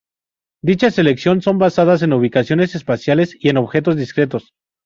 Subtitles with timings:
[0.63, 4.55] Dicha selección son basadas en ubicaciones espaciales y en objetos discretos.